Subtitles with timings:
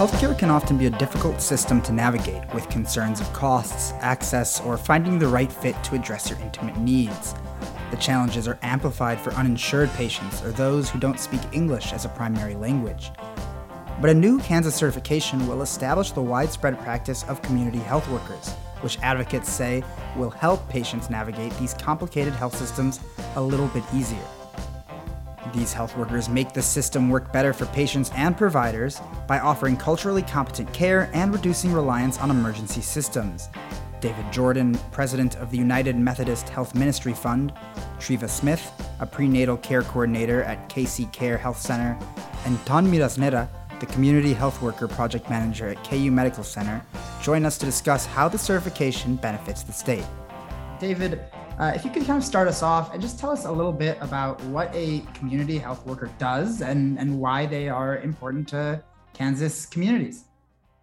[0.00, 4.78] Healthcare can often be a difficult system to navigate with concerns of costs, access, or
[4.78, 7.34] finding the right fit to address your intimate needs.
[7.90, 12.08] The challenges are amplified for uninsured patients or those who don't speak English as a
[12.08, 13.10] primary language.
[14.00, 18.98] But a new Kansas certification will establish the widespread practice of community health workers, which
[19.00, 19.84] advocates say
[20.16, 23.00] will help patients navigate these complicated health systems
[23.36, 24.24] a little bit easier.
[25.52, 30.22] These health workers make the system work better for patients and providers by offering culturally
[30.22, 33.48] competent care and reducing reliance on emergency systems.
[34.00, 37.52] David Jordan, president of the United Methodist Health Ministry Fund,
[37.98, 41.98] Treva Smith, a prenatal care coordinator at KC Care Health Center,
[42.46, 43.48] and Ton Mirasnera,
[43.80, 46.82] the community health worker project manager at KU Medical Center,
[47.22, 50.04] join us to discuss how the certification benefits the state.
[50.78, 51.20] David,
[51.60, 53.72] uh, if you could kind of start us off and just tell us a little
[53.72, 58.82] bit about what a community health worker does and, and why they are important to
[59.12, 60.24] Kansas communities.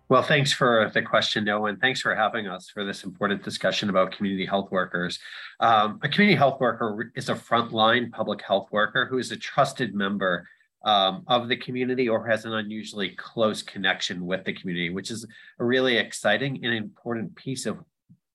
[0.08, 3.90] Well, thanks for the question, Noah, and thanks for having us for this important discussion
[3.90, 5.18] about community health workers.
[5.60, 9.96] Um, a community health worker is a frontline public health worker who is a trusted
[9.96, 10.48] member
[10.86, 15.26] um, of the community or has an unusually close connection with the community, which is
[15.60, 17.80] a really exciting and important piece of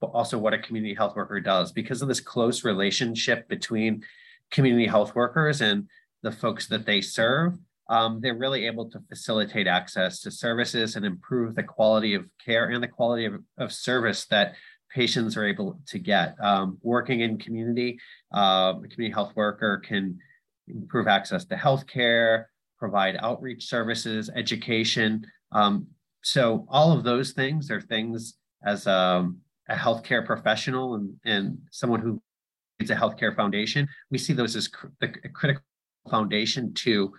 [0.03, 4.03] but also what a community health worker does because of this close relationship between
[4.51, 5.89] community health workers and
[6.25, 7.55] the folks that they serve.
[7.89, 12.71] Um, they're really able to facilitate access to services and improve the quality of care
[12.71, 14.55] and the quality of, of service that
[14.93, 16.35] patients are able to get.
[16.43, 17.97] Um, working in community,
[18.35, 20.19] uh, a community health worker can
[20.67, 25.25] improve access to healthcare, provide outreach services, education.
[25.53, 25.87] Um,
[26.25, 29.39] so all of those things are things as um,
[29.73, 32.21] a healthcare professional and, and someone who
[32.79, 35.63] leads a healthcare foundation, we see those as cr- a critical
[36.11, 37.13] foundation to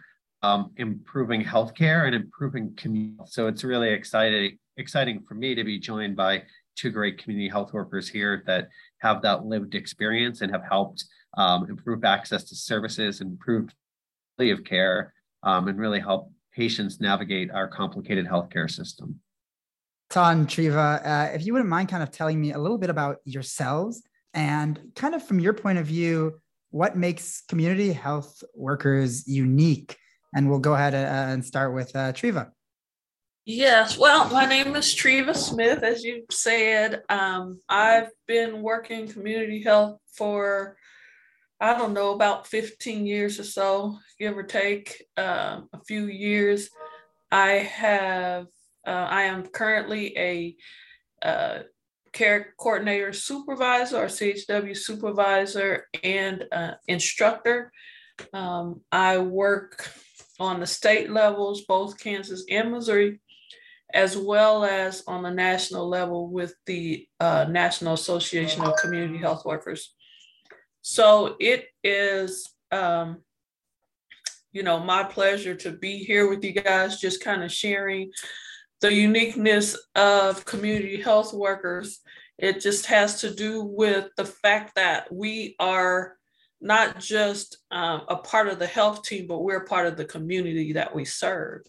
[0.43, 3.23] um, improving healthcare and improving community.
[3.25, 6.43] So it's really exciting, exciting for me to be joined by
[6.75, 8.67] two great community health workers here that
[8.99, 11.05] have that lived experience and have helped
[11.37, 13.69] um, improve access to services, improve
[14.37, 15.13] quality of care,
[15.43, 19.19] um, and really help patients navigate our complicated healthcare system.
[20.13, 23.17] Ton, Treva, uh, if you wouldn't mind kind of telling me a little bit about
[23.25, 24.03] yourselves
[24.35, 29.97] and kind of from your point of view, what makes community health workers unique?
[30.35, 32.51] And we'll go ahead uh, and start with uh, Treva.
[33.45, 35.81] Yes, well, my name is Treva Smith.
[35.81, 40.77] As you said, um, I've been working community health for,
[41.59, 46.69] I don't know, about 15 years or so, give or take um, a few years.
[47.31, 48.45] I have
[48.85, 50.55] uh, I am currently a
[51.21, 51.59] uh,
[52.11, 57.71] care coordinator supervisor or CHW supervisor and uh, instructor.
[58.33, 59.89] Um, I work
[60.39, 63.19] on the state levels, both Kansas and Missouri,
[63.93, 69.45] as well as on the national level with the uh, National Association of Community Health
[69.45, 69.93] Workers.
[70.81, 73.21] So it is, um,
[74.51, 78.11] you know, my pleasure to be here with you guys, just kind of sharing
[78.83, 82.01] the uniqueness of community health workers.
[82.37, 86.17] It just has to do with the fact that we are
[86.59, 90.73] not just um, a part of the health team, but we're part of the community
[90.73, 91.61] that we serve.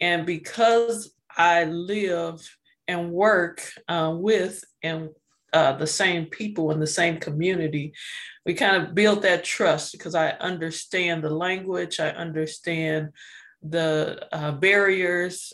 [0.00, 2.40] And because I live
[2.86, 5.08] and work uh, with and
[5.52, 7.92] uh, the same people in the same community,
[8.46, 13.08] we kind of build that trust because I understand the language, I understand
[13.64, 15.52] the uh, barriers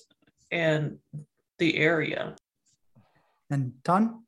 [0.51, 0.99] and
[1.59, 2.37] the area.
[3.51, 4.23] And Ton?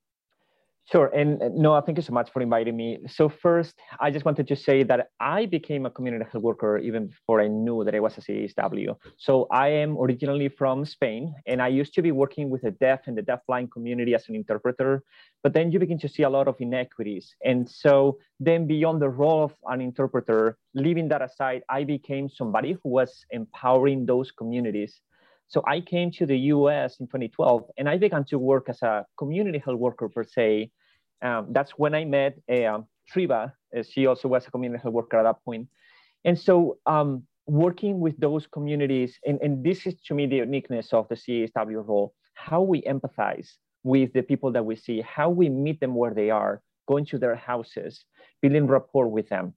[0.91, 1.07] Sure.
[1.15, 2.99] And uh, Noah, thank you so much for inviting me.
[3.07, 7.07] So first, I just wanted to say that I became a community health worker even
[7.07, 8.97] before I knew that I was a CHW.
[9.17, 13.03] So I am originally from Spain, and I used to be working with the deaf
[13.07, 15.05] and the deafblind community as an interpreter.
[15.45, 17.37] But then you begin to see a lot of inequities.
[17.45, 22.77] And so then beyond the role of an interpreter, leaving that aside, I became somebody
[22.83, 25.01] who was empowering those communities
[25.51, 29.05] so I came to the US in 2012 and I began to work as a
[29.19, 30.71] community health worker per se.
[31.23, 33.53] Um, that's when I met Treva.
[33.77, 35.67] Uh, she also was a community health worker at that point.
[36.25, 40.93] And so um, working with those communities, and, and this is to me the uniqueness
[40.93, 43.49] of the CHW role, how we empathize
[43.83, 47.19] with the people that we see, how we meet them where they are, going to
[47.19, 48.05] their houses,
[48.41, 49.55] building rapport with them,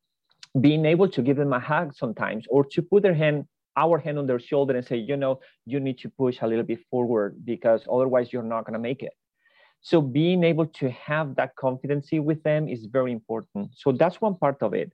[0.59, 3.45] being able to give them a hug sometimes, or to put their hand
[3.77, 6.63] our hand on their shoulder and say, you know, you need to push a little
[6.63, 9.13] bit forward because otherwise you're not going to make it.
[9.81, 13.71] So being able to have that confidence with them is very important.
[13.75, 14.93] So that's one part of it.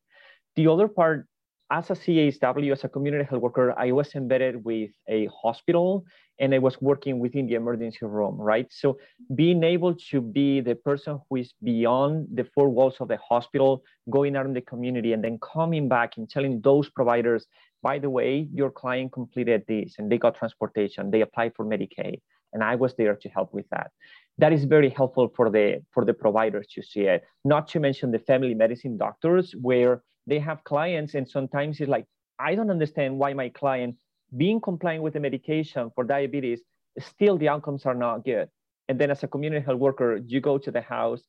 [0.55, 1.27] The other part
[1.71, 6.03] as a CHW, as a community health worker, I was embedded with a hospital
[6.39, 8.65] and I was working within the emergency room, right?
[8.71, 8.97] So
[9.35, 13.83] being able to be the person who is beyond the four walls of the hospital,
[14.09, 17.45] going out in the community and then coming back and telling those providers,
[17.81, 22.21] by the way, your client completed this and they got transportation, they applied for Medicaid,
[22.53, 23.91] and I was there to help with that.
[24.37, 27.23] That is very helpful for the for the providers to see it.
[27.45, 32.05] Not to mention the family medicine doctors, where they have clients and sometimes it's like,
[32.37, 33.95] I don't understand why my client
[34.37, 36.61] being compliant with the medication for diabetes,
[36.99, 38.47] still the outcomes are not good.
[38.87, 41.23] And then as a community health worker, you go to the house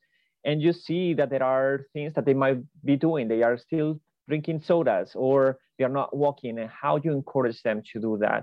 [0.45, 3.29] and you see that there are things that they might be doing.
[3.29, 4.01] They are still
[4.31, 8.13] drinking sodas or they are not walking and how do you encourage them to do
[8.25, 8.41] that?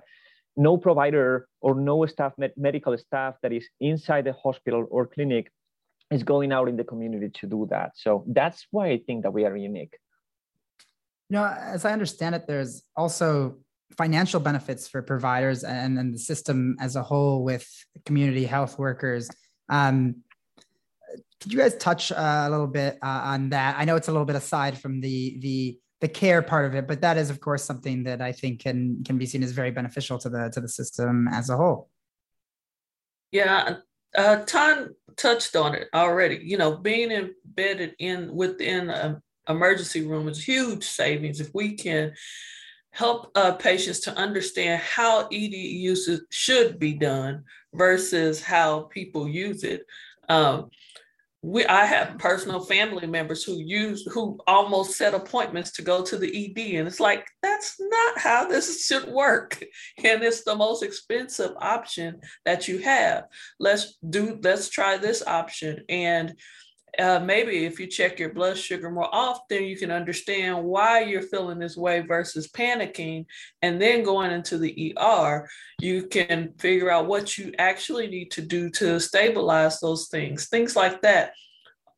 [0.56, 2.34] No provider or no staff,
[2.68, 5.52] medical staff that is inside the hospital or clinic
[6.16, 7.92] is going out in the community to do that.
[7.96, 9.96] So that's why I think that we are unique.
[11.30, 13.58] You know, as I understand it, there's also
[13.98, 17.68] financial benefits for providers and then the system as a whole with
[18.06, 19.30] community health workers.
[19.70, 20.24] Um,
[21.42, 23.76] could you guys touch uh, a little bit uh, on that?
[23.78, 26.88] I know it's a little bit aside from the the the care part of it,
[26.88, 29.72] but that is of course something that I think can can be seen as very
[29.72, 31.90] beneficial to the to the system as a whole.
[33.32, 33.78] Yeah,
[34.16, 36.40] uh, Ton touched on it already.
[36.44, 42.14] You know, being embedded in within a emergency room is huge savings if we can
[42.92, 47.44] help uh, patients to understand how ED use should be done
[47.74, 49.86] versus how people use it.
[50.30, 50.70] Um,
[51.44, 56.18] we, I have personal family members who use who almost set appointments to go to
[56.18, 59.64] the ED, and it's like that's not how this should work,
[60.04, 63.26] and it's the most expensive option that you have.
[63.60, 66.34] Let's do let's try this option, and
[67.00, 71.22] uh, maybe if you check your blood sugar more often, you can understand why you're
[71.22, 73.26] feeling this way versus panicking.
[73.62, 75.48] And then going into the ER,
[75.80, 80.48] you can figure out what you actually need to do to stabilize those things.
[80.48, 81.34] Things like that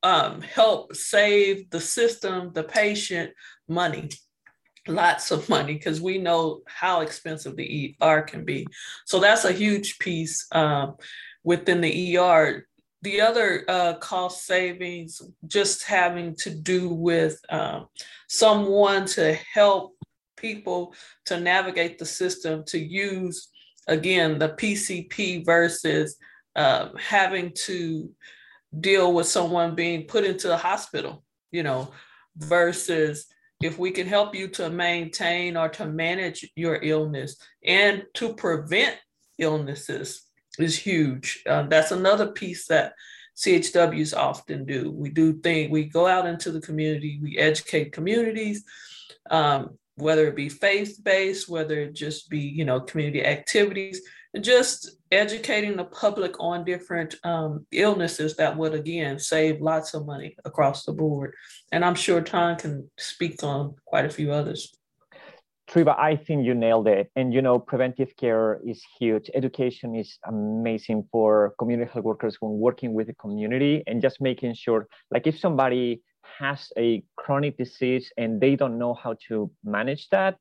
[0.03, 3.31] um, help save the system, the patient
[3.67, 4.09] money
[4.87, 8.65] lots of money because we know how expensive the ER can be.
[9.05, 10.95] So that's a huge piece um,
[11.43, 12.65] within the ER
[13.01, 17.87] the other uh, cost savings just having to do with um,
[18.27, 19.95] someone to help
[20.37, 20.93] people
[21.25, 23.49] to navigate the system to use
[23.87, 26.15] again the pcp versus
[26.55, 28.09] uh, having to
[28.79, 31.91] deal with someone being put into the hospital you know
[32.37, 33.25] versus
[33.61, 37.35] if we can help you to maintain or to manage your illness
[37.65, 38.95] and to prevent
[39.37, 41.43] illnesses is huge.
[41.47, 42.93] Uh, that's another piece that
[43.37, 44.91] CHWs often do.
[44.91, 48.63] We do think we go out into the community, we educate communities,
[49.29, 54.01] um, whether it be faith-based, whether it just be you know community activities,
[54.33, 60.05] and just educating the public on different um, illnesses that would again save lots of
[60.05, 61.33] money across the board.
[61.71, 64.73] And I'm sure Ton can speak on quite a few others.
[65.69, 67.11] Treva, I think you nailed it.
[67.15, 69.29] And you know, preventive care is huge.
[69.35, 74.55] Education is amazing for community health workers when working with the community and just making
[74.55, 76.01] sure, like if somebody
[76.39, 80.37] has a chronic disease and they don't know how to manage that,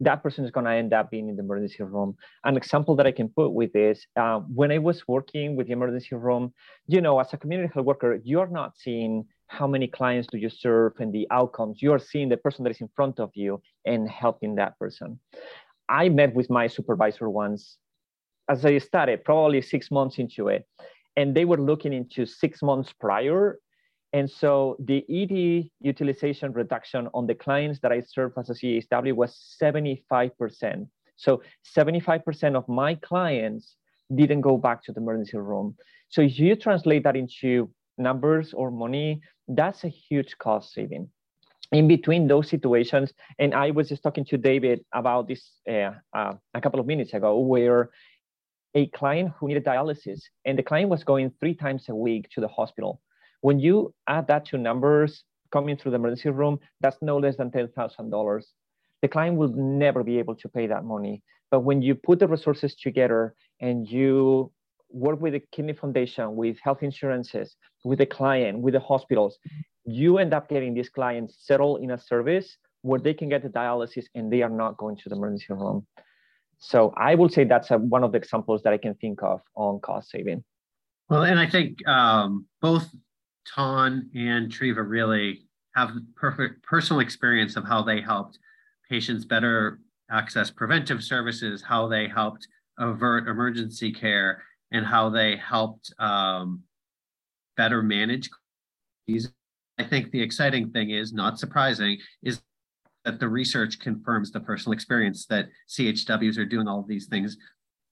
[0.00, 2.16] that person is going to end up being in the emergency room.
[2.44, 5.72] An example that I can put with this, uh, when I was working with the
[5.74, 6.52] emergency room,
[6.88, 10.48] you know, as a community health worker, you're not seeing how many clients do you
[10.48, 13.60] serve and the outcomes you are seeing the person that is in front of you
[13.84, 15.18] and helping that person.
[15.88, 17.76] I met with my supervisor once
[18.48, 20.66] as i started probably six months into it
[21.16, 23.58] and they were looking into six months prior.
[24.12, 29.14] And so the ed utilization reduction on the clients that i serve as a CHW
[29.14, 30.86] was 75%
[31.20, 31.42] so
[31.76, 33.76] 75% of my clients
[34.14, 35.76] didn't go back to the emergency room.
[36.08, 39.20] So if you translate that into numbers or money,
[39.56, 41.08] that's a huge cost saving.
[41.72, 46.34] In between those situations, and I was just talking to David about this uh, uh,
[46.54, 47.90] a couple of minutes ago, where
[48.74, 52.40] a client who needed dialysis and the client was going three times a week to
[52.40, 53.00] the hospital.
[53.40, 57.50] When you add that to numbers coming through the emergency room, that's no less than
[57.50, 58.42] $10,000.
[59.02, 61.22] The client will never be able to pay that money.
[61.50, 64.52] But when you put the resources together and you
[64.92, 69.38] work with the Kidney Foundation, with health insurances, with the client, with the hospitals,
[69.84, 73.48] you end up getting these clients settled in a service where they can get the
[73.48, 75.86] dialysis and they are not going to the emergency room.
[76.58, 79.40] So I will say that's a, one of the examples that I can think of
[79.54, 80.44] on cost saving.
[81.08, 82.88] Well, and I think um, both
[83.54, 88.38] Ton and Treva really have perfect personal experience of how they helped
[88.88, 89.80] patients better
[90.10, 92.46] access preventive services, how they helped
[92.78, 96.62] avert emergency care, and how they helped um,
[97.56, 98.30] better manage
[99.06, 99.30] these.
[99.78, 102.40] I think the exciting thing is, not surprising, is
[103.04, 107.36] that the research confirms the personal experience that CHWs are doing all these things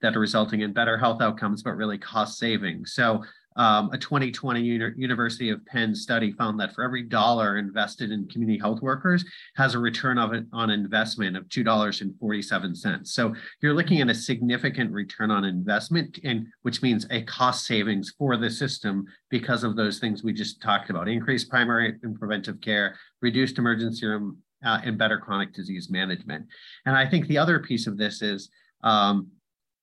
[0.02, 2.86] that are resulting in better health outcomes, but really cost saving.
[2.86, 3.24] So
[3.58, 8.28] um, a 2020 Uni University of Penn study found that for every dollar invested in
[8.28, 9.24] community health workers
[9.56, 13.06] has a return of on investment of $2.47.
[13.06, 18.14] So you're looking at a significant return on investment, and which means a cost savings
[18.16, 22.60] for the system because of those things we just talked about: increased primary and preventive
[22.60, 26.46] care, reduced emergency room, uh, and better chronic disease management.
[26.86, 28.50] And I think the other piece of this is
[28.84, 29.28] um,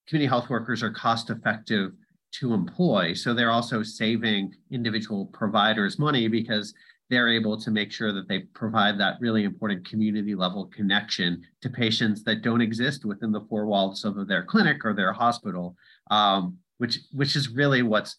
[0.08, 1.92] community health workers are cost effective
[2.40, 3.14] to employ.
[3.14, 6.74] So they're also saving individual providers money because
[7.10, 11.70] they're able to make sure that they provide that really important community level connection to
[11.70, 15.76] patients that don't exist within the four walls of their clinic or their hospital,
[16.10, 18.18] um, which, which is really what's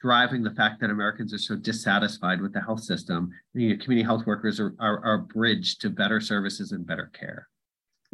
[0.00, 3.30] driving the fact that Americans are so dissatisfied with the health system.
[3.54, 7.10] You know, community health workers are, are, are a bridge to better services and better
[7.18, 7.48] care.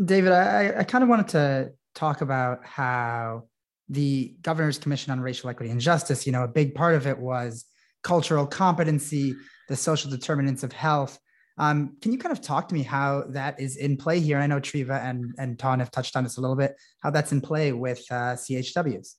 [0.03, 3.45] David, I, I kind of wanted to talk about how
[3.91, 7.19] the governor's commission on racial equity and justice you know a big part of it
[7.19, 7.67] was
[8.03, 9.35] cultural competency
[9.69, 11.19] the social determinants of health.
[11.59, 14.39] Um, can you kind of talk to me how that is in play here?
[14.39, 17.33] I know Treva and and Ton have touched on this a little bit how that's
[17.33, 19.17] in play with uh, chws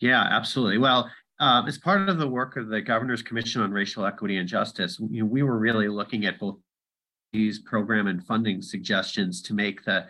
[0.00, 0.78] yeah absolutely.
[0.78, 4.48] Well uh, as part of the work of the governor's commission on racial equity and
[4.48, 6.58] justice know, we were really looking at both
[7.32, 10.06] these program and funding suggestions to make the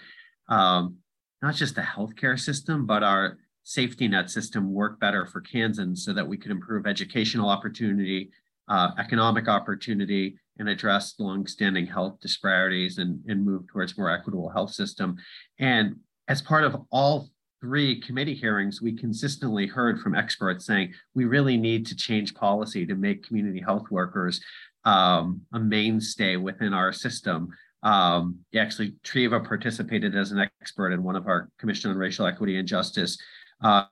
[0.49, 0.97] um,
[1.43, 3.39] not just the healthcare system, but our
[3.71, 8.29] safety net system work better for Kansans so that we could improve educational opportunity,
[8.67, 14.73] uh, economic opportunity, and address longstanding health disparities and, and move towards more equitable health
[14.73, 15.17] system.
[15.61, 15.95] And
[16.27, 17.29] as part of all
[17.61, 22.85] three committee hearings, we consistently heard from experts saying we really need to change policy
[22.87, 24.41] to make community health workers
[24.85, 27.51] um, a mainstay within our system.
[27.85, 32.59] Um, actually, Treva participated as an expert in one of our Commission on Racial Equity
[32.59, 33.17] and Justice
[33.63, 33.85] uh,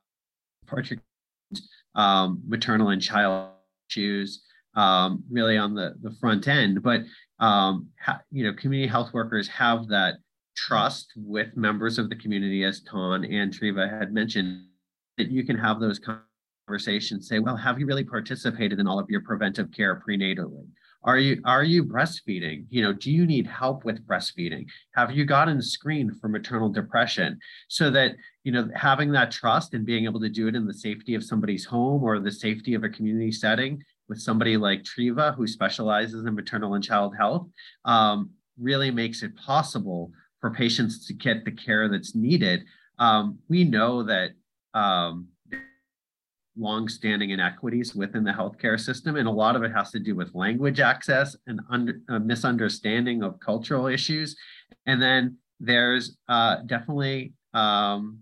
[1.95, 3.51] um, maternal and child
[3.89, 4.43] issues
[4.75, 6.83] um, really on the, the front end.
[6.83, 7.01] But,
[7.39, 10.15] um, ha, you know, community health workers have that
[10.55, 14.65] trust with members of the community, as Ton and Treva had mentioned,
[15.17, 15.99] that you can have those
[16.67, 20.67] conversations, say, well, have you really participated in all of your preventive care prenatally?
[21.03, 22.65] Are you are you breastfeeding?
[22.69, 24.65] You know, do you need help with breastfeeding?
[24.95, 27.39] Have you gotten screened for maternal depression?
[27.69, 30.73] So that you know, having that trust and being able to do it in the
[30.73, 35.35] safety of somebody's home or the safety of a community setting with somebody like Treva,
[35.35, 37.47] who specializes in maternal and child health,
[37.85, 42.63] um, really makes it possible for patients to get the care that's needed.
[42.97, 44.31] Um, we know that
[44.73, 45.27] um,
[46.59, 50.35] longstanding inequities within the healthcare system, and a lot of it has to do with
[50.35, 54.35] language access and under, a misunderstanding of cultural issues.
[54.85, 58.19] And then there's uh, definitely um,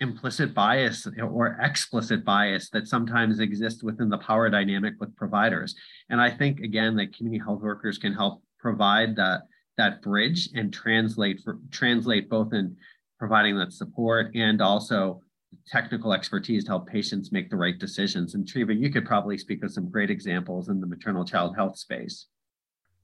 [0.00, 5.74] implicit bias or explicit bias that sometimes exists within the power dynamic with providers.
[6.10, 9.42] And I think again that community health workers can help provide that
[9.76, 12.76] that bridge and translate for translate both in
[13.18, 15.20] providing that support and also
[15.66, 18.34] technical expertise to help patients make the right decisions.
[18.34, 21.76] And Treva, you could probably speak of some great examples in the maternal child health
[21.76, 22.26] space.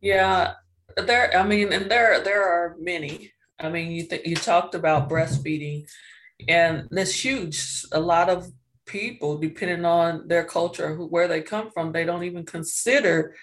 [0.00, 0.54] Yeah,
[0.97, 1.37] there.
[1.37, 3.33] I mean, and there there are many.
[3.59, 5.87] I mean, you th- you talked about breastfeeding,
[6.49, 7.85] and that's huge.
[7.92, 8.50] A lot of
[8.87, 13.35] people, depending on their culture, who, where they come from, they don't even consider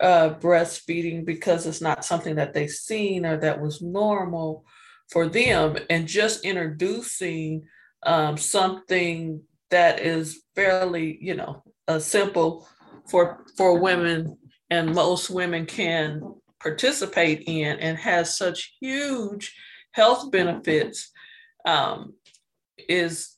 [0.00, 4.64] uh, breastfeeding because it's not something that they've seen or that was normal
[5.10, 5.76] for them.
[5.88, 7.64] And just introducing
[8.04, 12.68] um, something that is fairly, you know, uh, simple
[13.08, 14.36] for for women,
[14.70, 16.22] and most women can
[16.60, 19.54] participate in, and has such huge
[19.92, 21.10] health benefits,
[21.66, 22.14] um,
[22.88, 23.36] is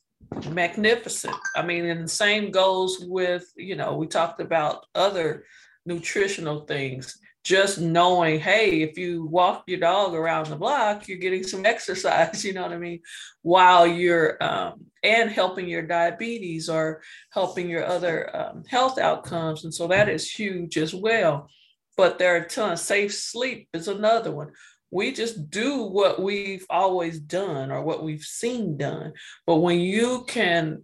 [0.51, 1.35] magnificent.
[1.55, 5.45] I mean, and the same goes with, you know, we talked about other
[5.85, 11.43] nutritional things just knowing, hey, if you walk your dog around the block, you're getting
[11.43, 12.99] some exercise, you know what I mean?
[13.43, 19.63] While you're, um, and helping your diabetes or helping your other um, health outcomes.
[19.63, 21.47] And so that is huge as well.
[21.95, 22.81] But there are tons.
[22.81, 24.51] safe sleep is another one.
[24.89, 29.13] We just do what we've always done or what we've seen done.
[29.45, 30.83] But when you can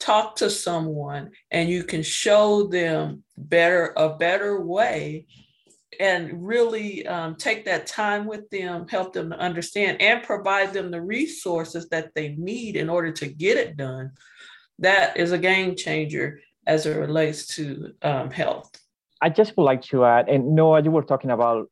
[0.00, 5.26] talk to someone and you can show them better a better way
[6.00, 10.90] and really um, take that time with them, help them to understand, and provide them
[10.90, 14.10] the resources that they need in order to get it done.
[14.78, 18.70] That is a game changer as it relates to um, health.
[19.20, 21.68] I just would like to add, and Noah, you were talking about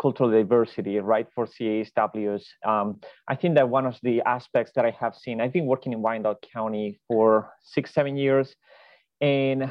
[0.00, 2.42] cultural diversity, right, for CHWs.
[2.66, 5.92] Um, I think that one of the aspects that I have seen, I've been working
[5.92, 8.54] in Wyandotte County for six, seven years,
[9.20, 9.70] and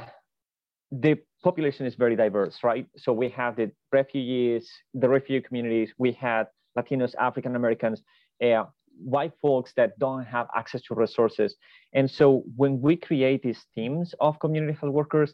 [0.92, 2.88] the population is very diverse, right?
[2.98, 8.02] So we have the refugees, the refugee communities, we had Latinos, African Americans,
[8.44, 8.66] uh,
[9.02, 11.56] white folks that don't have access to resources.
[11.94, 15.34] And so when we create these teams of community health workers,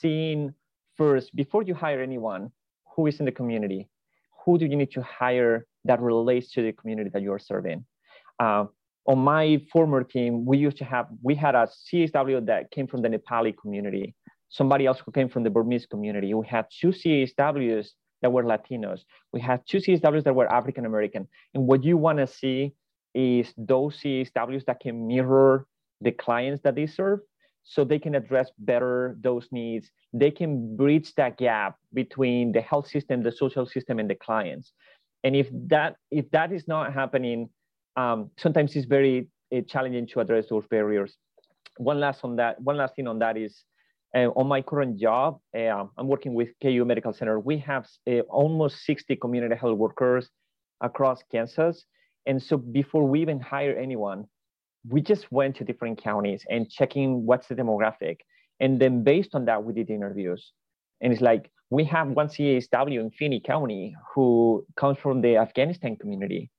[0.00, 0.52] seeing
[0.96, 2.50] first, before you hire anyone
[2.94, 3.88] who is in the community,
[4.44, 7.84] who do you need to hire that relates to the community that you're serving?
[8.38, 8.66] Uh,
[9.06, 13.02] on my former team, we used to have, we had a CHW that came from
[13.02, 14.14] the Nepali community,
[14.48, 16.32] somebody else who came from the Burmese community.
[16.34, 17.88] We had two CHWs
[18.22, 19.00] that were Latinos.
[19.32, 21.28] We had two CHWs that were African American.
[21.54, 22.74] And what you want to see
[23.14, 25.66] is those CHWs that can mirror
[26.00, 27.20] the clients that they serve
[27.64, 29.90] so they can address better those needs.
[30.12, 34.72] They can bridge that gap between the health system, the social system, and the clients.
[35.24, 37.48] And if that if that is not happening,
[37.96, 41.16] um, sometimes it's very uh, challenging to address those barriers.
[41.78, 42.60] One last on that.
[42.60, 43.64] One last thing on that is
[44.16, 47.38] uh, on my current job, uh, I'm working with KU Medical Center.
[47.38, 50.30] We have uh, almost 60 community health workers
[50.80, 51.84] across Kansas.
[52.24, 54.24] And so before we even hire anyone,
[54.88, 58.16] we just went to different counties and checking what's the demographic.
[58.58, 60.52] And then based on that, we did interviews.
[61.02, 65.96] And it's like, we have one CHW in Finney County who comes from the Afghanistan
[65.96, 66.50] community.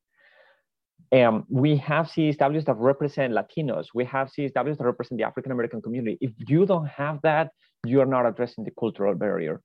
[1.11, 3.87] Um, we have CHWs that represent Latinos.
[3.93, 6.17] We have CHWs that represent the African American community.
[6.19, 7.51] If you don't have that,
[7.85, 9.61] you are not addressing the cultural barrier.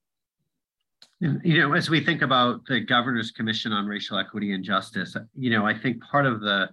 [1.20, 5.50] You know, as we think about the Governor's Commission on Racial Equity and Justice, you
[5.50, 6.68] know, I think part of the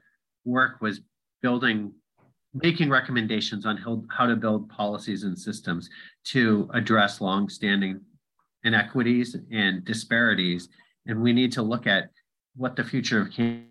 [0.46, 1.02] work was
[1.42, 1.94] building
[2.54, 3.78] making recommendations on
[4.10, 5.90] how to build policies and systems
[6.26, 8.02] to address longstanding
[8.64, 10.70] inequities and disparities.
[11.06, 12.10] And we need to look at
[12.56, 13.69] what the future of Kansas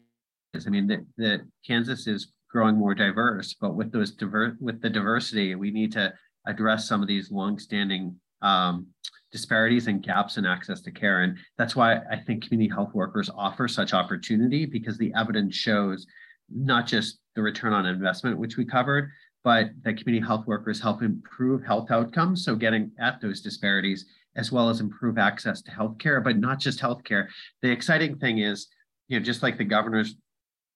[0.59, 0.67] is.
[0.67, 4.91] I mean, the, the Kansas is growing more diverse, but with those diver- with the
[4.91, 6.13] diversity, we need to
[6.47, 8.87] address some of these longstanding um,
[9.33, 11.23] disparities and gaps in access to care.
[11.23, 16.07] And that's why I think community health workers offer such opportunity because the evidence shows
[16.51, 19.11] not just the return on investment, which we covered,
[19.45, 22.45] but that community health workers help improve health outcomes.
[22.45, 26.81] So getting at those disparities, as well as improve access to healthcare, but not just
[26.81, 27.27] healthcare.
[27.61, 28.69] The exciting thing is,
[29.09, 30.17] you know, just like the governor's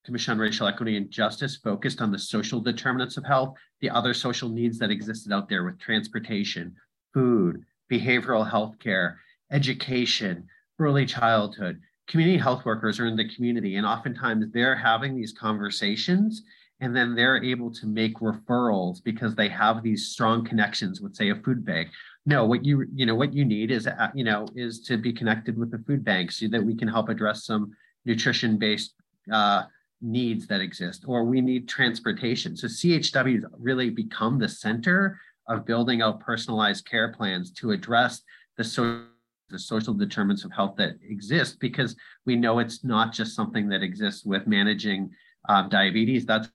[0.04, 4.14] Commission on Racial Equity and Justice focused on the social determinants of health, the other
[4.14, 6.74] social needs that existed out there with transportation,
[7.14, 10.46] food, behavioral health care, education,
[10.78, 16.42] early childhood, community health workers are in the community and oftentimes they're having these conversations
[16.80, 21.30] and then they're able to make referrals because they have these strong connections with say
[21.30, 21.88] a food bank.
[22.26, 25.12] No what you you know what you need is uh, you know is to be
[25.12, 27.72] connected with the food bank so that we can help address some
[28.04, 28.94] nutrition based
[29.32, 29.62] uh,
[30.02, 36.02] needs that exist or we need transportation so chws really become the center of building
[36.02, 38.22] out personalized care plans to address
[38.56, 39.06] the social
[39.52, 41.94] the social determinants of health that exist because
[42.26, 45.10] we know it's not just something that exists with managing
[45.48, 46.26] um, diabetes.
[46.26, 46.48] That's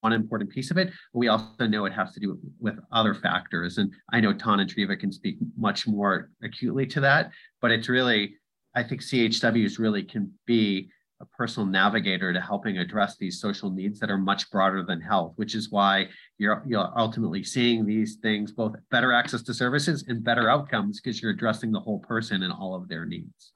[0.00, 0.88] one important piece of it.
[1.12, 3.78] But we also know it has to do with other factors.
[3.78, 7.88] And I know Ton and Treva can speak much more acutely to that, but it's
[7.88, 8.36] really,
[8.74, 10.88] I think CHWs really can be
[11.20, 15.32] a personal navigator to helping address these social needs that are much broader than health,
[15.36, 20.22] which is why you're, you're ultimately seeing these things, both better access to services and
[20.22, 23.52] better outcomes, because you're addressing the whole person and all of their needs.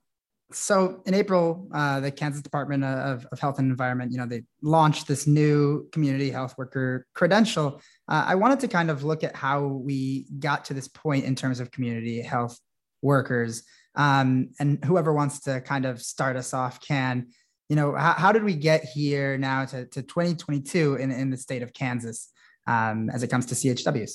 [0.55, 4.43] So in April, uh, the Kansas Department of, of, Health and Environment, you know, they
[4.61, 7.81] launched this new community health worker credential.
[8.09, 11.35] Uh, I wanted to kind of look at how we got to this point in
[11.35, 12.59] terms of community health
[13.01, 13.63] workers.
[13.95, 17.29] Um, and whoever wants to kind of start us off can
[17.69, 21.37] you know, how, how did we get here now to, to 2022 in, in the
[21.37, 22.31] state of Kansas
[22.67, 24.13] um, as it comes to CHWs?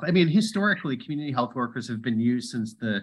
[0.00, 3.02] I mean, historically, community health workers have been used since the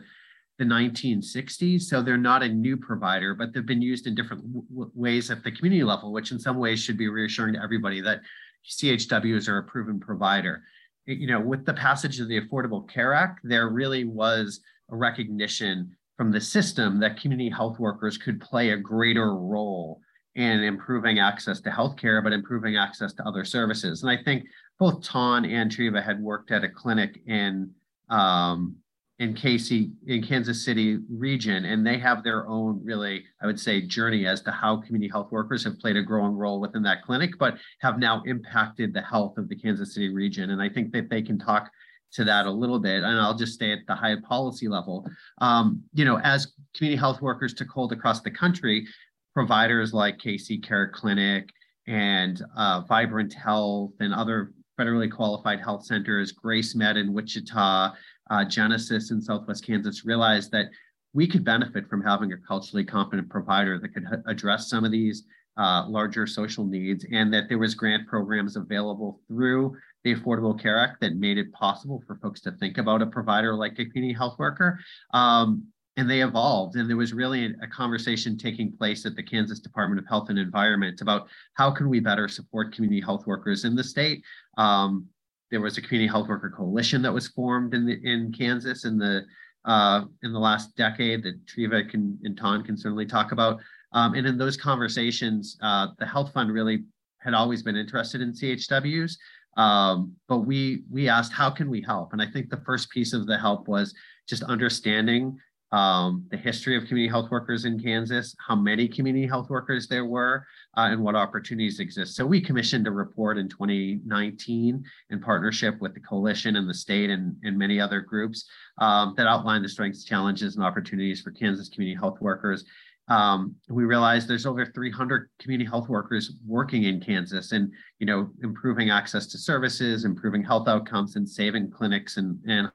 [0.57, 1.81] the 1960s.
[1.81, 5.43] So they're not a new provider, but they've been used in different w- ways at
[5.43, 8.21] the community level, which in some ways should be reassuring to everybody that
[8.65, 10.63] CHWs are a proven provider.
[11.05, 15.95] You know, with the passage of the Affordable Care Act, there really was a recognition
[16.17, 19.99] from the system that community health workers could play a greater role
[20.35, 24.03] in improving access to healthcare, but improving access to other services.
[24.03, 24.45] And I think
[24.79, 27.71] both Ton and Treva had worked at a clinic in
[28.09, 28.75] um,
[29.17, 33.81] in KC in Kansas City region, and they have their own really, I would say,
[33.81, 37.31] journey as to how community health workers have played a growing role within that clinic,
[37.39, 40.49] but have now impacted the health of the Kansas City region.
[40.49, 41.71] And I think that they can talk
[42.15, 45.07] to that a little bit, and I'll just stay at the high policy level.
[45.39, 48.87] Um, you know, as community health workers took hold across the country,
[49.33, 51.49] providers like KC Care Clinic
[51.87, 57.93] and uh, Vibrant Health and other federally qualified health centers, Grace Med in Wichita,
[58.29, 60.67] uh, Genesis in Southwest Kansas realized that
[61.13, 65.23] we could benefit from having a culturally competent provider that could address some of these
[65.57, 69.75] uh, larger social needs and that there was grant programs available through
[70.05, 73.55] the Affordable Care Act that made it possible for folks to think about a provider
[73.55, 74.79] like a community health worker.
[75.13, 75.65] Um,
[75.97, 76.75] and they evolved.
[76.75, 80.37] And there was really a conversation taking place at the Kansas Department of Health and
[80.37, 84.23] Environment about how can we better support community health workers in the state.
[84.57, 85.07] Um,
[85.49, 88.97] there was a community health worker coalition that was formed in the, in Kansas in
[88.97, 89.23] the
[89.63, 93.59] uh, in the last decade that Treva can, and Ton can certainly talk about.
[93.93, 96.83] Um, and in those conversations, uh, the Health Fund really
[97.25, 99.17] had always been interested in CHWs,
[99.55, 103.13] um, but we we asked how can we help, and I think the first piece
[103.13, 103.93] of the help was
[104.27, 105.37] just understanding
[105.71, 110.05] um, the history of community health workers in Kansas, how many community health workers there
[110.05, 110.45] were,
[110.77, 112.15] uh, and what opportunities exist.
[112.15, 117.09] So we commissioned a report in 2019 in partnership with the coalition and the state
[117.09, 118.45] and, and many other groups
[118.79, 122.63] um, that outlined the strengths, challenges, and opportunities for Kansas community health workers.
[123.07, 128.29] Um, we realized there's over 300 community health workers working in Kansas and, you know,
[128.41, 132.71] improving access to services, improving health outcomes and saving clinics and, and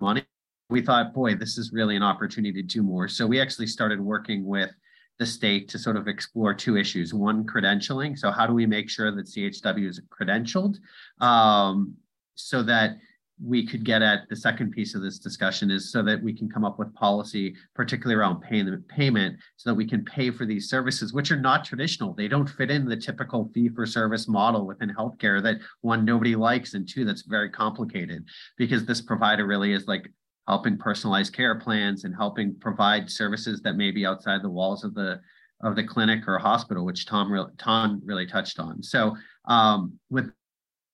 [0.00, 0.24] money
[0.72, 3.06] we thought, boy, this is really an opportunity to do more.
[3.06, 4.70] So we actually started working with
[5.18, 7.14] the state to sort of explore two issues.
[7.14, 8.18] One, credentialing.
[8.18, 10.78] So how do we make sure that CHW is credentialed
[11.20, 11.94] um,
[12.34, 12.96] so that
[13.44, 16.48] we could get at the second piece of this discussion is so that we can
[16.48, 20.68] come up with policy, particularly around payment, payment, so that we can pay for these
[20.68, 22.14] services, which are not traditional.
[22.14, 26.36] They don't fit in the typical fee for service model within healthcare that one, nobody
[26.36, 28.24] likes, and two, that's very complicated
[28.56, 30.08] because this provider really is like
[30.46, 34.94] helping personalize care plans and helping provide services that may be outside the walls of
[34.94, 35.20] the
[35.62, 38.82] of the clinic or hospital, which Ton Ton really touched on.
[38.82, 40.32] So um, with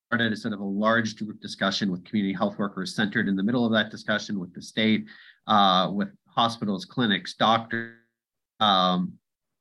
[0.09, 3.43] started a sort of a large group discussion with community health workers centered in the
[3.43, 5.05] middle of that discussion with the state,
[5.47, 7.95] uh, with hospitals, clinics, doctors,
[8.61, 9.13] um,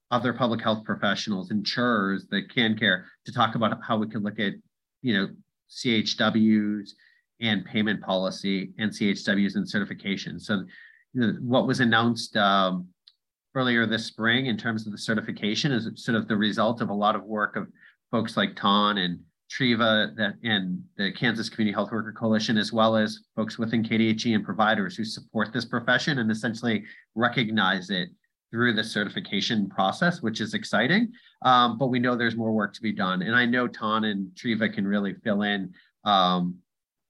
[0.10, 4.40] other public health professionals, insurers that can care to talk about how we can look
[4.40, 4.54] at,
[5.02, 5.28] you know,
[5.70, 6.92] CHWs,
[7.40, 10.40] and payment policy and CHWs and certification.
[10.40, 10.64] So
[11.14, 12.88] you know, what was announced um,
[13.56, 16.94] earlier this spring in terms of the certification is sort of the result of a
[16.94, 17.68] lot of work of
[18.12, 23.22] folks like Ton and That and the Kansas Community Health Worker Coalition, as well as
[23.36, 26.84] folks within KDHE and providers who support this profession and essentially
[27.16, 28.10] recognize it
[28.52, 31.12] through the certification process, which is exciting.
[31.44, 33.22] Um, but we know there's more work to be done.
[33.22, 35.74] And I know Ton and Treva can really fill in
[36.06, 36.58] um,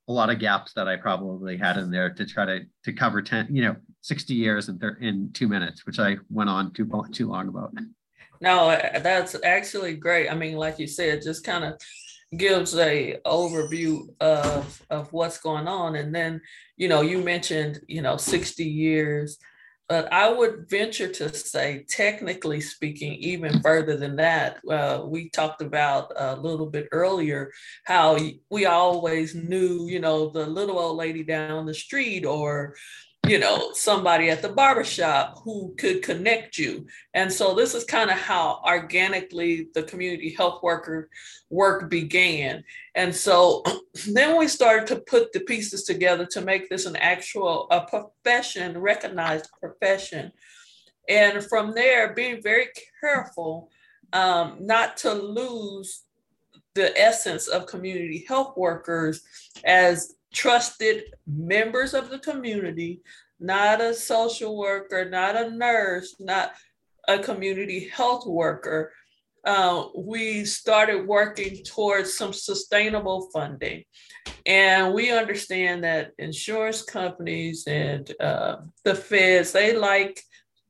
[0.08, 3.22] a lot of gaps that I probably had in there to try to to cover
[3.22, 6.90] 10, you know, 60 years in, thir- in two minutes, which I went on too,
[7.12, 7.74] too long about.
[8.40, 8.68] No,
[9.02, 10.30] that's actually great.
[10.30, 11.80] I mean, like you said, just kind of
[12.36, 15.96] gives a overview of of what's going on.
[15.96, 16.42] And then,
[16.76, 19.38] you know, you mentioned, you know, 60 years
[19.90, 24.60] but I would venture to say, technically speaking, even further than that.
[24.70, 27.52] Uh, we talked about a little bit earlier
[27.86, 28.18] how
[28.50, 32.76] we always knew, you know, the little old lady down the street or
[33.28, 36.88] you know, somebody at the barbershop who could connect you.
[37.14, 41.10] And so this is kind of how organically the community health worker
[41.50, 42.64] work began.
[42.96, 43.64] And so
[44.08, 48.78] then we started to put the pieces together to make this an actual a profession,
[48.78, 50.32] recognized profession.
[51.10, 52.68] And from there, being very
[53.02, 53.70] careful
[54.14, 56.04] um, not to lose
[56.76, 59.24] the essence of community health workers
[59.66, 63.02] as trusted members of the community,
[63.40, 66.52] not a social worker, not a nurse, not
[67.08, 68.94] a community health worker.
[69.44, 73.84] Uh, we started working towards some sustainable funding.
[74.46, 80.22] And we understand that insurance companies and uh, the feds, they like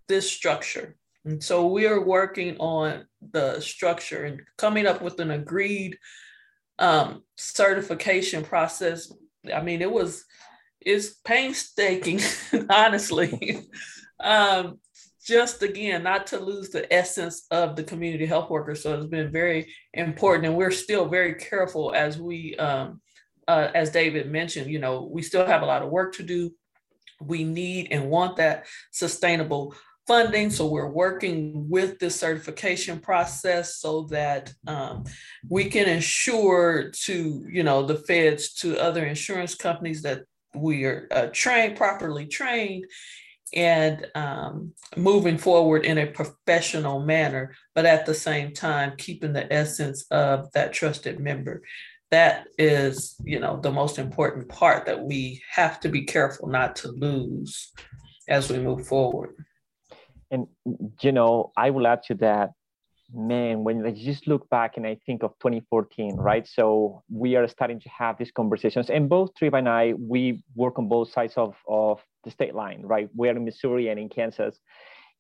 [0.08, 0.96] this structure.
[1.26, 5.98] And so we are working on the structure and coming up with an agreed
[6.80, 9.12] um, certification process
[9.54, 10.26] I mean, it was
[10.82, 12.22] it's painstaking,
[12.70, 13.62] honestly.
[14.20, 14.80] um,
[15.26, 18.76] just again, not to lose the essence of the community health worker.
[18.76, 23.02] So it's been very important, and we're still very careful as we, um,
[23.48, 24.72] uh, as David mentioned.
[24.72, 26.52] You know, we still have a lot of work to do.
[27.20, 29.74] we need and want that sustainable
[30.08, 30.50] funding.
[30.50, 35.04] So we're working with this certification process so that um,
[35.48, 40.24] we can ensure to, you know, the feds to other insurance companies that
[40.56, 42.86] we are uh, trained, properly trained
[43.54, 49.52] and um, moving forward in a professional manner, but at the same time, keeping the
[49.54, 51.62] essence of that trusted member.
[52.12, 56.78] That is, you know, the most important part that we have to be careful not
[56.78, 57.72] to lose
[58.28, 59.36] as we move forward.
[60.32, 60.48] And,
[61.02, 62.52] you know, I will add to that
[63.14, 66.48] man, when I just look back and I think of 2014, right?
[66.48, 70.78] So we are starting to have these conversations, and both Treva and I, we work
[70.78, 73.10] on both sides of, of the state line, right?
[73.16, 74.60] We're in Missouri and in Kansas.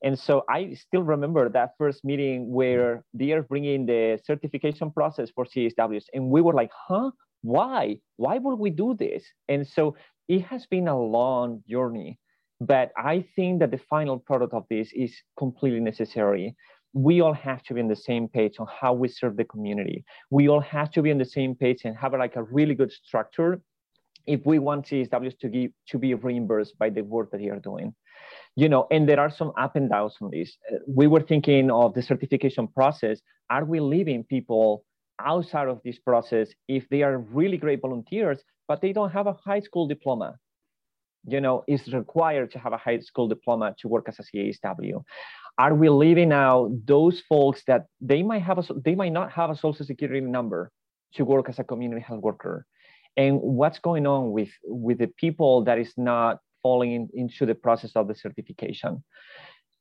[0.03, 5.31] And so I still remember that first meeting where they are bringing the certification process
[5.33, 6.03] for CHWs.
[6.13, 7.11] And we were like, huh?
[7.41, 7.99] Why?
[8.17, 9.23] Why would we do this?
[9.47, 9.95] And so
[10.27, 12.19] it has been a long journey.
[12.59, 16.55] But I think that the final product of this is completely necessary.
[16.93, 20.03] We all have to be on the same page on how we serve the community.
[20.31, 22.91] We all have to be on the same page and have like a really good
[22.91, 23.61] structure
[24.25, 27.59] if we want CHWs to, give, to be reimbursed by the work that they are
[27.59, 27.93] doing.
[28.55, 30.57] You know, and there are some up and downs on this.
[30.87, 33.21] We were thinking of the certification process.
[33.49, 34.83] Are we leaving people
[35.19, 39.33] outside of this process if they are really great volunteers, but they don't have a
[39.33, 40.37] high school diploma?
[41.27, 45.03] You know, is required to have a high school diploma to work as a CHW?
[45.57, 49.49] Are we leaving out those folks that they might have a, they might not have
[49.49, 50.71] a social security number
[51.15, 52.65] to work as a community health worker?
[53.17, 57.55] And what's going on with with the people that is not falling in, into the
[57.55, 59.03] process of the certification?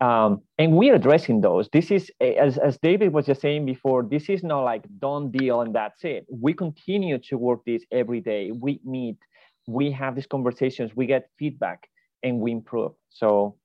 [0.01, 1.69] Um, and we're addressing those.
[1.73, 5.63] This is, as, as David was just saying before, this is not like done deal
[5.63, 6.27] and that's it.
[6.31, 8.51] We continue to work this every day.
[8.51, 9.17] We meet
[9.67, 11.89] we have these conversations, we get feedback,
[12.23, 12.93] and we improve.
[13.11, 13.57] So,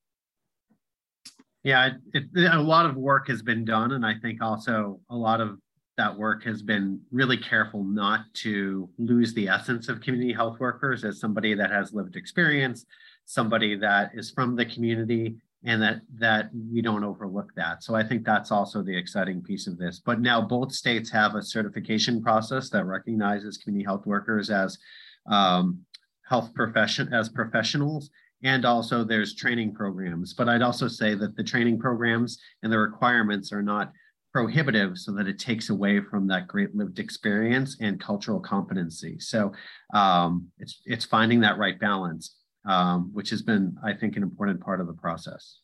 [1.63, 5.15] yeah, it, it, a lot of work has been done, and I think also a
[5.15, 5.59] lot of
[5.97, 11.03] that work has been really careful not to lose the essence of community health workers
[11.03, 12.85] as somebody that has lived experience,
[13.25, 17.83] somebody that is from the community, and that that we don't overlook that.
[17.83, 19.99] So I think that's also the exciting piece of this.
[20.03, 24.79] But now both states have a certification process that recognizes community health workers as
[25.27, 25.85] um,
[26.31, 28.09] health profession as professionals
[28.43, 30.33] and also there's training programs.
[30.33, 33.91] But i'd also say that the training programs and the requirements are not
[34.31, 39.19] prohibitive so that it takes away from that great lived experience and cultural competency.
[39.19, 39.51] So
[39.93, 42.25] um, it's it's finding that right balance
[42.65, 45.59] um, which has been i think an important part of the process.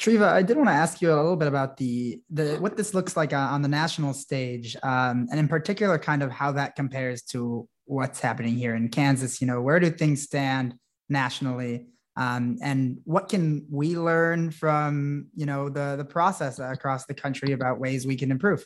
[0.00, 2.94] Treva, I did want to ask you a little bit about the the what this
[2.94, 7.20] looks like on the national stage, um, and in particular, kind of how that compares
[7.32, 9.40] to what's happening here in Kansas.
[9.40, 10.74] You know, where do things stand
[11.08, 11.86] nationally?
[12.16, 17.52] Um, and what can we learn from you know the the process across the country
[17.52, 18.64] about ways we can improve?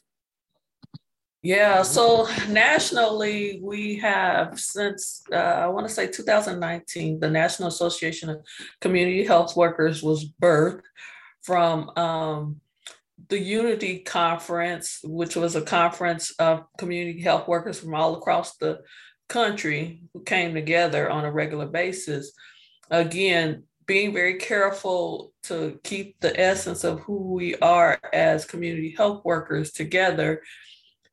[1.43, 8.31] Yeah, so nationally, we have since uh, I want to say 2019, the National Association
[8.31, 8.39] of
[8.81, 10.83] Community Health Workers was birthed
[11.43, 12.61] from um,
[13.29, 18.81] the Unity Conference, which was a conference of community health workers from all across the
[19.29, 22.33] country who came together on a regular basis.
[22.91, 29.25] Again, being very careful to keep the essence of who we are as community health
[29.25, 30.43] workers together.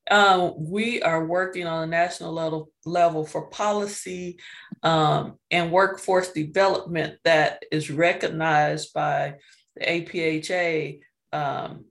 [0.10, 4.40] Um, we are working on a national level, level for policy
[4.84, 9.36] um, and workforce development that is recognized by
[9.76, 11.00] the APHA,
[11.34, 11.86] um,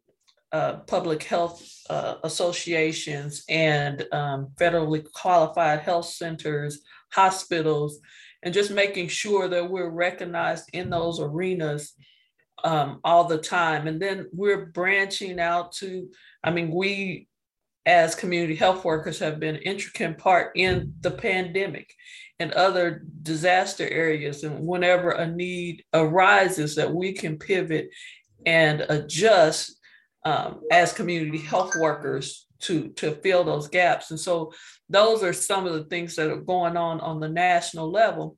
[0.53, 6.81] uh, public health uh, associations and um, federally qualified health centers,
[7.13, 8.01] hospitals,
[8.43, 11.95] and just making sure that we're recognized in those arenas
[12.65, 13.87] um, all the time.
[13.87, 16.09] And then we're branching out to,
[16.43, 17.29] I mean, we
[17.87, 21.95] as community health workers have been intricate part in the pandemic
[22.39, 27.89] and other disaster areas and whenever a need arises that we can pivot
[28.47, 29.80] and adjust
[30.25, 34.11] um, as community health workers to to fill those gaps.
[34.11, 34.53] And so
[34.89, 38.37] those are some of the things that are going on on the national level.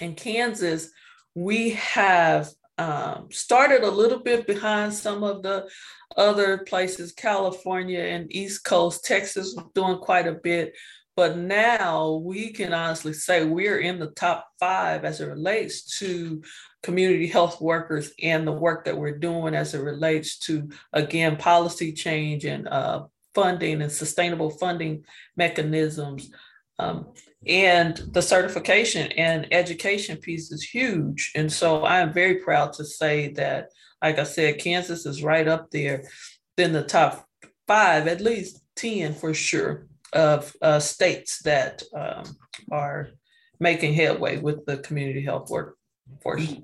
[0.00, 0.90] In Kansas,
[1.34, 5.68] we have um, started a little bit behind some of the
[6.16, 10.74] other places, California and East Coast, Texas doing quite a bit.
[11.16, 16.40] But now we can honestly say we're in the top five as it relates to
[16.82, 21.92] community health workers and the work that we're doing as it relates to, again, policy
[21.92, 25.04] change and uh, funding and sustainable funding
[25.36, 26.30] mechanisms.
[26.78, 27.12] Um,
[27.46, 31.32] and the certification and education piece is huge.
[31.34, 33.70] And so I am very proud to say that,
[34.02, 36.04] like I said, Kansas is right up there
[36.56, 37.26] in the top
[37.66, 42.24] five, at least 10 for sure, of uh, states that um,
[42.70, 43.10] are
[43.60, 45.50] making headway with the community health
[46.10, 46.54] workforce.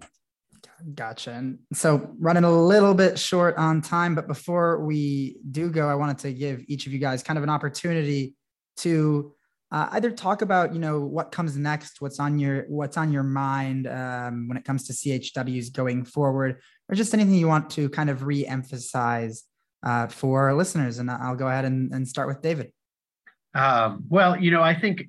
[0.94, 1.32] Gotcha.
[1.32, 5.94] And so running a little bit short on time, but before we do go, I
[5.94, 8.34] wanted to give each of you guys kind of an opportunity
[8.78, 9.32] to
[9.70, 13.22] uh, either talk about you know what comes next, what's on your what's on your
[13.22, 17.88] mind um, when it comes to CHWs going forward, or just anything you want to
[17.88, 19.44] kind of re-emphasize
[19.84, 20.98] uh, for our listeners.
[20.98, 22.72] And I'll go ahead and, and start with David.
[23.54, 25.08] Um, well, you know, I think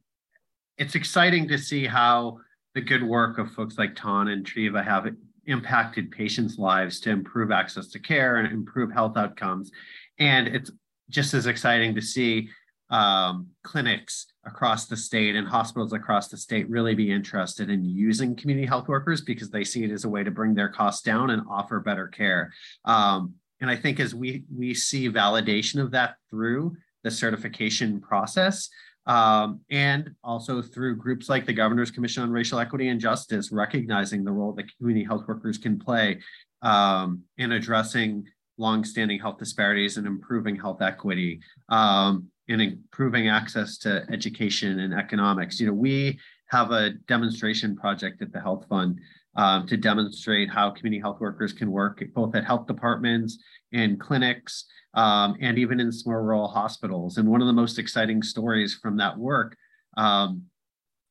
[0.78, 2.40] it's exciting to see how
[2.76, 5.08] the good work of folks like Ton and Treva have
[5.48, 9.72] impacted patients' lives to improve access to care and improve health outcomes.
[10.20, 10.72] And it's
[11.10, 12.50] just as exciting to see
[12.90, 18.36] um, clinics across the state and hospitals across the state really be interested in using
[18.36, 21.32] community health workers because they see it as a way to bring their costs down
[21.32, 22.52] and offer better care.
[22.84, 28.70] Um, and I think as we we see validation of that through the certification process,
[29.06, 34.24] um, and also through groups like the Governor's Commission on Racial Equity and Justice, recognizing
[34.24, 36.20] the role that community health workers can play
[36.62, 38.26] um, in addressing
[38.58, 41.40] longstanding health disparities and improving health equity,
[41.70, 45.60] um, and improving access to education and economics.
[45.60, 49.00] You know, we have a demonstration project at the Health Fund
[49.36, 53.38] um, to demonstrate how community health workers can work both at health departments
[53.74, 54.66] and clinics
[54.96, 57.18] um, and even in small rural hospitals.
[57.18, 59.56] And one of the most exciting stories from that work
[59.98, 60.44] um,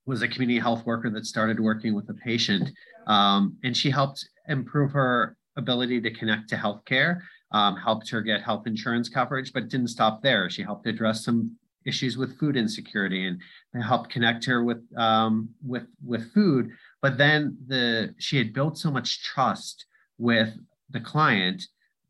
[0.07, 2.71] was a community health worker that started working with a patient
[3.07, 7.21] um, and she helped improve her ability to connect to healthcare,
[7.53, 10.51] um, helped her get health insurance coverage, but didn't stop there.
[10.51, 13.41] She helped address some issues with food insecurity and
[13.83, 16.71] helped connect her with um, with with food.
[17.03, 19.87] But then the she had built so much trust
[20.19, 20.57] with
[20.91, 21.63] the client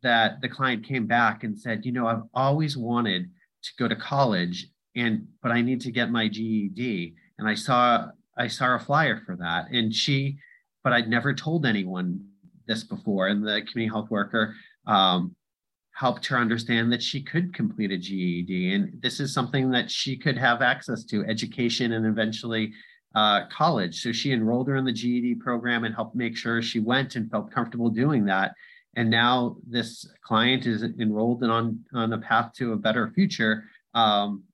[0.04, 3.30] that the client came back and said, you know, I've always wanted
[3.64, 7.14] to go to college and but I need to get my GED.
[7.38, 9.70] And I saw I saw a flyer for that.
[9.70, 10.36] And she,
[10.82, 12.24] but I'd never told anyone
[12.66, 13.28] this before.
[13.28, 14.54] And the community health worker
[14.86, 15.34] um,
[15.94, 18.74] helped her understand that she could complete a GED.
[18.74, 22.72] And this is something that she could have access to education and eventually
[23.14, 24.02] uh, college.
[24.02, 27.30] So she enrolled her in the GED program and helped make sure she went and
[27.30, 28.54] felt comfortable doing that.
[28.96, 33.64] And now this client is enrolled and on, on a path to a better future.
[33.94, 34.44] Um,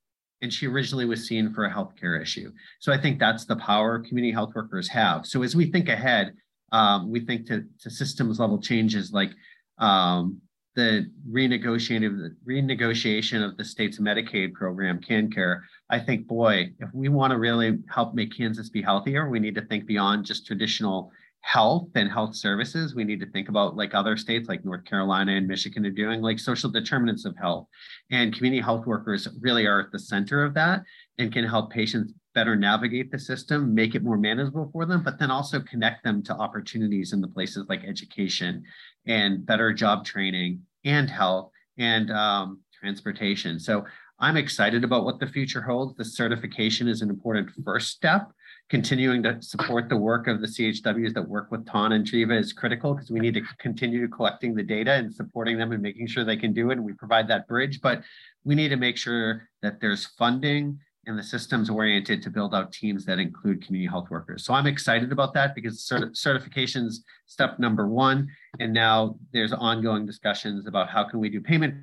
[0.43, 2.51] and she originally was seen for a healthcare issue.
[2.79, 5.27] So I think that's the power community health workers have.
[5.27, 6.35] So as we think ahead,
[6.73, 9.31] um, we think to, to, systems level changes like
[9.79, 10.41] um,
[10.77, 15.61] the renegotiating renegotiation of the state's Medicaid program, KanCare.
[15.91, 19.57] I think, boy, if we want to really help make Kansas be healthier, we need
[19.57, 21.11] to think beyond just traditional
[21.43, 25.33] health and health services, we need to think about like other states like North Carolina
[25.33, 27.67] and Michigan are doing, like social determinants of health.
[28.11, 30.83] And community health workers really are at the center of that
[31.19, 35.19] and can help patients better navigate the system, make it more manageable for them, but
[35.19, 38.63] then also connect them to opportunities in the places like education
[39.07, 43.59] and better job training and health and um, transportation.
[43.59, 43.85] So
[44.21, 45.97] I'm excited about what the future holds.
[45.97, 48.31] The certification is an important first step
[48.71, 52.53] continuing to support the work of the CHWs that work with Ton and Treva is
[52.53, 56.25] critical because we need to continue collecting the data and supporting them and making sure
[56.25, 56.75] they can do it.
[56.75, 58.03] And we provide that bridge, but
[58.45, 62.73] we need to make sure that there's funding and the systems oriented to build out
[62.73, 64.45] teams that include community health workers.
[64.45, 68.29] So I'm excited about that because cert certifications step number one.
[68.61, 71.75] And now there's ongoing discussions about how can we do payment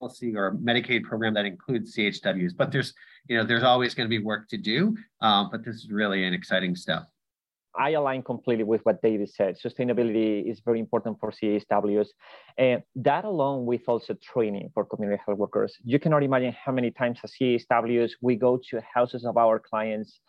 [0.00, 2.56] policy or Medicaid program that includes CHWs.
[2.56, 2.94] But there's,
[3.28, 4.96] you know, there's always going to be work to do.
[5.20, 7.04] Um, but this is really an exciting step.
[7.74, 9.56] I align completely with what David said.
[9.58, 12.08] Sustainability is very important for CHWs.
[12.58, 15.74] And that along with also training for community health workers.
[15.82, 20.20] You cannot imagine how many times as CHWs we go to houses of our clients.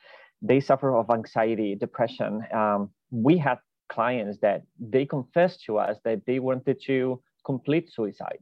[0.42, 2.44] They suffer of anxiety, depression.
[2.54, 3.58] Um, we had
[3.90, 8.40] clients that they confessed to us that they wanted to complete suicide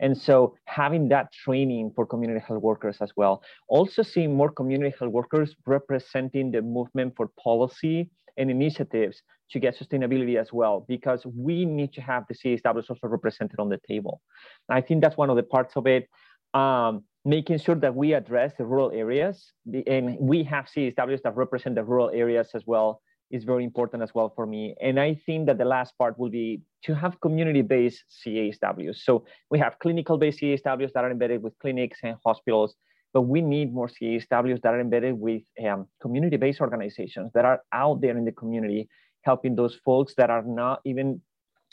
[0.00, 3.42] and so having that training for community health workers as well.
[3.68, 9.78] Also seeing more community health workers representing the movement for policy and initiatives to get
[9.78, 14.20] sustainability as well, because we need to have the CHWs also represented on the table.
[14.68, 16.08] I think that's one of the parts of it.
[16.54, 19.52] Um, making sure that we address the rural areas,
[19.86, 24.14] and we have CHWs that represent the rural areas as well is very important as
[24.14, 24.74] well for me.
[24.80, 28.96] And I think that the last part will be to have community-based CHWs.
[28.96, 32.74] So we have clinical-based CHWs that are embedded with clinics and hospitals,
[33.12, 38.00] but we need more CHWs that are embedded with um, community-based organizations that are out
[38.00, 38.88] there in the community,
[39.22, 41.20] helping those folks that are not even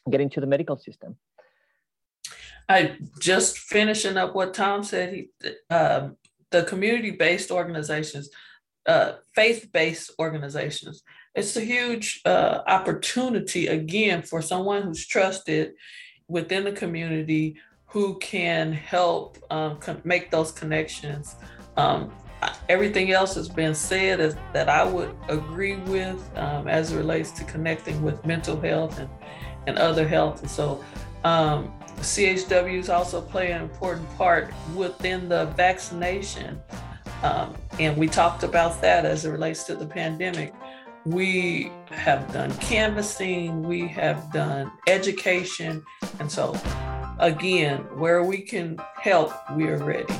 [0.09, 1.15] getting to the medical system.
[2.69, 5.13] I just finishing up what Ton said.
[5.13, 5.29] He,
[5.69, 6.17] um,
[6.51, 8.29] the community-based organizations,
[8.85, 11.03] uh, faith-based organizations.
[11.37, 15.75] It's a huge uh, opportunity again for someone who's trusted
[16.27, 21.35] within the community who can help um, make those connections.
[21.77, 22.11] Um,
[22.69, 27.43] everything else has been said that I would agree with um, as it relates to
[27.43, 29.09] connecting with mental health and,
[29.67, 30.41] and other health.
[30.41, 30.83] And so
[31.23, 36.59] um, CHWs also play an important part within the vaccination.
[37.21, 40.51] Um, and we talked about that as it relates to the pandemic.
[41.05, 45.83] We have done canvassing, we have done education.
[46.19, 46.59] And so,
[47.19, 50.13] again, where we can help, we are ready.